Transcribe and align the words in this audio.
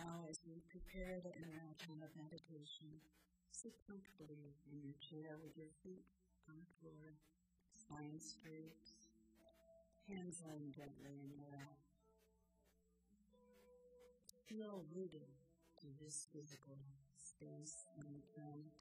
Now, 0.00 0.24
as 0.32 0.40
we 0.48 0.64
prepare 0.72 1.20
to 1.20 1.28
enter 1.28 1.60
our 1.60 1.76
time 1.76 2.00
of 2.00 2.08
meditation, 2.16 2.88
sit 3.52 3.76
comfortably 3.84 4.56
in 4.72 4.80
your 4.80 4.96
chair 4.96 5.36
with 5.44 5.52
your 5.60 5.68
feet 5.84 6.08
on 6.48 6.56
the 6.56 6.72
floor, 6.80 7.20
spine 7.76 8.16
straight, 8.16 8.80
hands 10.08 10.40
laying 10.48 10.72
gently 10.72 11.20
in 11.20 11.28
your 11.28 11.44
lap. 11.52 11.76
Feel 14.48 14.88
rooted 14.88 15.36
to 15.84 15.86
this 16.00 16.32
physical 16.32 16.80
space 17.20 17.84
and 18.00 18.24
planet, 18.32 18.80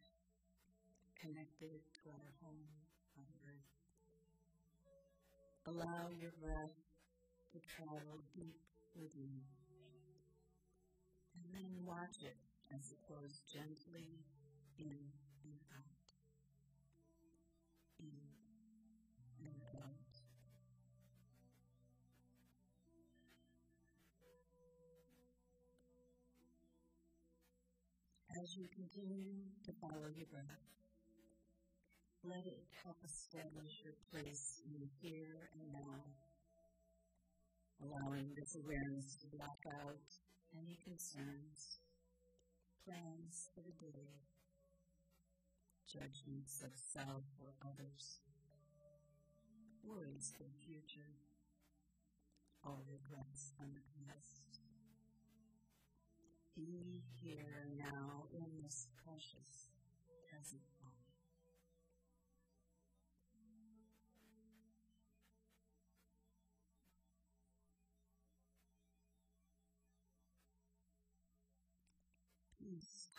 connected 1.20 1.84
to 2.00 2.16
our 2.16 2.32
home 2.40 2.64
on 3.20 3.28
earth. 3.44 3.76
Allow 5.68 6.16
your 6.16 6.32
breath 6.40 6.80
to 7.52 7.60
travel 7.68 8.24
deep 8.32 8.64
within. 8.96 9.59
And 11.50 11.66
then 11.66 11.82
watch 11.82 12.22
it 12.22 12.38
as 12.70 12.92
it 12.92 13.00
flows 13.08 13.42
gently 13.50 14.22
in 14.78 14.86
and 14.86 15.60
out. 15.74 16.06
In 17.98 18.14
and 19.42 19.62
out. 19.74 20.14
As 28.30 28.56
you 28.56 28.68
continue 28.70 29.42
to 29.66 29.72
follow 29.82 30.06
your 30.14 30.28
breath, 30.30 30.46
let 32.24 32.46
it 32.46 32.62
help 32.86 32.98
establish 33.04 33.82
your 33.84 33.98
place 34.14 34.62
in 34.70 34.78
the 34.78 34.90
here 35.02 35.50
and 35.58 35.74
now, 35.74 35.98
allowing 37.82 38.30
this 38.38 38.56
awareness 38.62 39.18
to 39.22 39.28
block 39.36 39.58
out 39.82 40.29
any 40.56 40.78
concerns, 40.84 41.80
plans 42.86 43.50
for 43.54 43.62
the 43.62 43.76
day, 43.82 44.26
judgments 45.86 46.62
of 46.62 46.72
self 46.76 47.26
or 47.42 47.54
others, 47.62 48.22
worries 49.84 50.32
for 50.38 50.44
the 50.44 50.60
future, 50.66 51.14
or 52.64 52.78
regrets 52.90 53.54
from 53.58 53.72
the 53.74 53.86
past. 53.94 54.62
Be 56.56 57.02
here 57.22 57.70
now 57.78 58.26
in 58.34 58.62
this 58.62 58.88
precious 59.06 59.70
present 60.28 60.62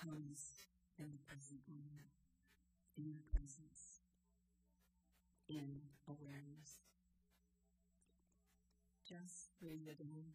Comes 0.00 0.64
in 0.98 1.12
the 1.12 1.20
present 1.28 1.60
moment, 1.68 2.08
in 2.96 3.04
your 3.12 3.20
presence, 3.28 4.00
in 5.48 5.84
awareness. 6.08 6.80
Just 9.04 9.52
breathe 9.60 9.84
it 9.84 10.00
in 10.00 10.32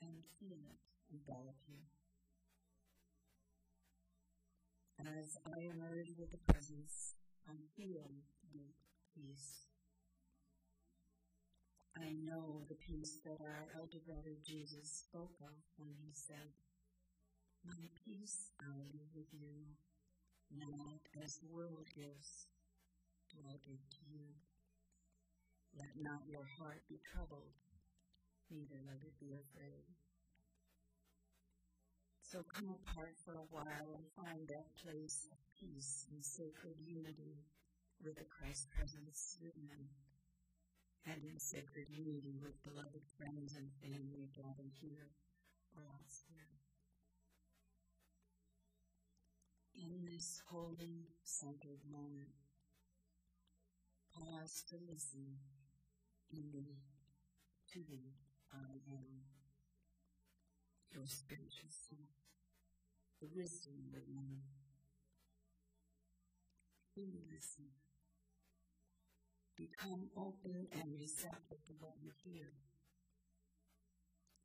and 0.00 0.22
feel 0.38 0.62
it 0.62 0.78
envelop 1.10 1.58
you. 1.66 1.82
As 5.00 5.36
I 5.46 5.66
emerge 5.74 6.14
with 6.18 6.30
the 6.30 6.52
presence, 6.52 7.14
I 7.48 7.54
feel 7.74 8.06
deep 8.52 8.76
peace. 9.14 9.66
I 11.96 12.14
know 12.22 12.62
the 12.68 12.76
peace 12.76 13.18
that 13.24 13.40
our 13.40 13.66
elder 13.74 13.98
brother 14.06 14.36
Jesus 14.44 15.06
spoke 15.08 15.34
of 15.42 15.54
when 15.76 15.94
he 15.98 16.12
said, 16.12 16.54
My 17.64 17.88
peace 18.04 18.50
I 18.60 18.70
leave 18.92 19.10
with 19.14 19.32
you, 19.32 19.74
not 20.54 21.02
as 21.24 21.36
the 21.36 21.48
world 21.52 21.86
gives, 21.94 22.46
do 23.30 23.38
I 23.46 23.58
give 23.66 23.82
to 23.82 24.02
you. 24.08 24.26
Let 25.76 25.94
not 26.00 26.22
your 26.26 26.46
heart 26.58 26.82
be 26.88 27.00
troubled, 27.04 27.54
neither 28.50 28.80
let 28.86 29.02
it 29.02 29.18
be 29.20 29.34
afraid. 29.34 29.84
So 32.22 32.44
come 32.44 32.68
apart 32.68 33.16
for 33.24 33.34
a 33.34 33.48
while 33.48 33.88
and 33.96 34.04
find 34.12 34.46
that 34.48 34.76
place 34.84 35.26
of 35.32 35.38
peace 35.58 36.04
and 36.12 36.24
sacred 36.24 36.76
unity 36.78 37.40
with 38.04 38.16
the 38.16 38.28
Christ 38.28 38.68
presence 38.70 39.38
within, 39.40 39.88
and 41.06 41.24
in 41.24 41.40
sacred 41.40 41.88
unity 41.88 42.36
with 42.42 42.62
beloved 42.62 43.04
friends 43.16 43.56
and 43.56 43.72
family 43.80 44.28
gathered 44.36 44.76
here 44.80 45.08
or 45.74 45.82
elsewhere. 45.88 46.57
This 50.18 50.42
holy, 50.50 51.06
centered 51.22 51.78
moment, 51.86 52.34
pause 54.10 54.64
to 54.66 54.74
listen 54.90 55.38
in 56.34 56.42
me, 56.50 56.74
to 57.70 57.78
the 57.86 58.02
I 58.50 58.82
am 58.90 59.22
your 60.90 61.06
spiritual 61.06 61.70
self, 61.70 62.18
the 63.22 63.28
wisdom 63.30 63.78
within 63.94 64.42
you. 66.96 67.06
Listen. 67.30 67.70
Become 69.54 70.10
open 70.16 70.66
and 70.74 70.98
receptive 70.98 71.62
to 71.70 71.72
what 71.78 71.94
you 72.02 72.10
hear. 72.26 72.50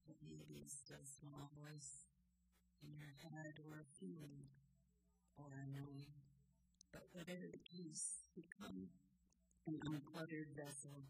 It 0.06 0.18
may 0.22 0.46
be 0.48 0.62
a 0.62 0.70
still 0.70 1.02
small 1.02 1.50
voice 1.58 2.06
in 2.84 2.94
your 2.94 3.18
head 3.26 3.58
or 3.66 3.82
a 3.82 3.90
feeling 3.98 4.46
or 5.38 5.50
a 5.54 5.66
knowing. 5.70 6.14
But 6.92 7.10
whatever 7.14 7.50
the 7.50 7.64
case, 7.64 8.24
become 8.36 8.90
an 9.68 9.80
uncluttered 9.86 10.54
vessel 10.58 11.06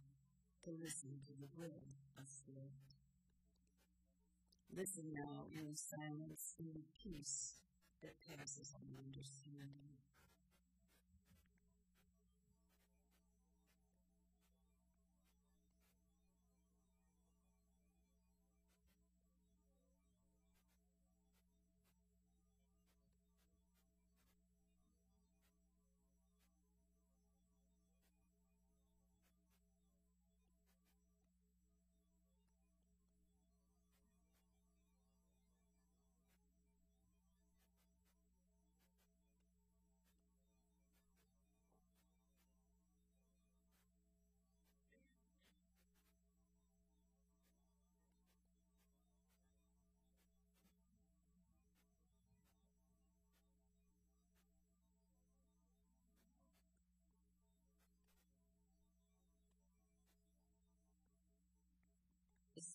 to 0.63 0.72
listen 0.72 1.19
to 1.28 1.34
the 1.39 1.50
will 1.57 1.84
of 2.19 2.28
Spirit. 2.28 2.83
Listen 4.72 5.13
now 5.13 5.45
in 5.53 5.69
the 5.69 5.78
silence 5.78 6.56
and 6.59 6.73
the 6.73 6.88
peace 6.97 7.62
that 8.01 8.16
passes 8.28 8.75
all 8.75 9.00
understanding. 9.00 9.95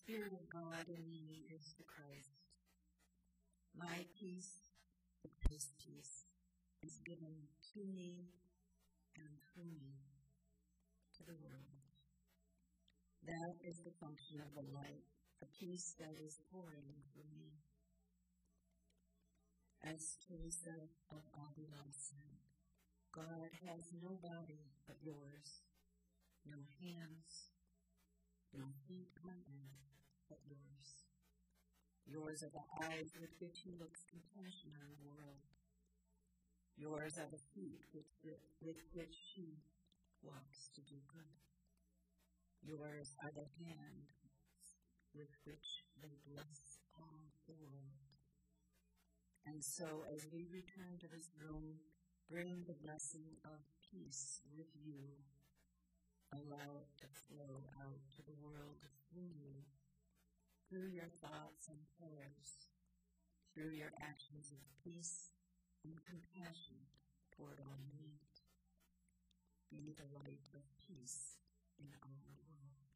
Spirit 0.09 0.33
of 0.33 0.49
God 0.49 0.89
in 0.89 1.05
me 1.05 1.45
is 1.53 1.77
the 1.77 1.85
Christ. 1.85 2.33
My 3.77 4.01
peace, 4.17 4.73
the 5.21 5.29
Christ's 5.37 5.77
peace, 5.77 6.25
is 6.81 6.97
given 7.05 7.45
to 7.77 7.85
me 7.93 8.25
and 9.21 9.29
through 9.53 9.69
me 9.69 10.01
to 11.13 11.21
the 11.29 11.37
world. 11.45 11.77
That 13.21 13.53
is 13.61 13.85
the 13.85 13.93
function 14.01 14.41
of 14.41 14.49
the 14.57 14.65
light, 14.73 15.05
a 15.45 15.47
peace 15.61 15.93
that 16.01 16.17
is 16.17 16.41
pouring 16.49 16.89
through 17.13 17.29
me. 17.37 17.53
As 19.85 20.17
Teresa 20.25 20.89
of 21.13 21.21
Avila 21.37 21.85
said, 21.93 22.41
God 23.13 23.53
has 23.61 23.93
no 24.01 24.17
body 24.25 24.73
but 24.89 24.97
yours, 25.05 25.61
no 26.49 26.57
hands, 26.81 27.53
no 28.57 28.73
feet 28.89 29.13
on 29.21 29.37
earth 29.53 29.89
but 30.29 30.39
yours. 30.45 30.87
Yours 32.05 32.45
are 32.45 32.53
the 32.53 32.69
eyes 32.85 33.11
with 33.19 33.33
which 33.41 33.65
he 33.65 33.73
looks 33.77 34.05
compassion 34.05 34.71
on 34.77 34.87
the 34.89 35.03
world. 35.05 35.45
Yours 36.77 37.17
are 37.17 37.27
the 37.27 37.43
feet 37.53 37.83
with, 37.93 38.07
with 38.61 38.81
which 38.93 39.17
she 39.33 39.59
walks 40.23 40.69
to 40.73 40.81
do 40.81 40.95
good. 41.11 41.37
Yours 42.63 43.17
are 43.23 43.33
the 43.35 43.49
hands 43.59 44.15
with 45.13 45.33
which 45.43 45.83
they 46.01 46.15
bless 46.29 46.79
all 46.95 47.33
the 47.47 47.57
world. 47.59 47.99
And 49.45 49.63
so, 49.63 50.05
as 50.13 50.27
we 50.31 50.45
return 50.51 50.99
to 51.01 51.09
this 51.09 51.33
room, 51.33 51.81
bring 52.29 52.63
the 52.67 52.77
blessing 52.85 53.25
of 53.43 53.59
peace 53.81 54.41
with 54.55 54.69
you. 54.85 55.17
Allow 56.29 56.77
it 56.77 56.91
to 57.01 57.07
flow 57.25 57.65
out 57.81 58.01
to 58.13 58.21
the 58.21 58.37
world 58.37 58.85
through 59.09 59.33
you, 59.33 59.65
through 60.69 60.93
your 60.93 61.09
thoughts 61.17 61.65
and 61.65 61.81
prayers, 61.97 62.69
through 63.53 63.73
your 63.73 63.89
actions 63.97 64.53
of 64.53 64.61
peace 64.85 65.33
and 65.81 65.97
compassion 66.05 66.77
toward 67.33 67.57
all 67.57 67.81
need. 67.97 68.29
Be 69.73 69.97
the 69.97 70.05
light 70.13 70.45
of 70.53 70.61
peace 70.77 71.41
in 71.81 71.89
our 72.05 72.21
world. 72.37 72.88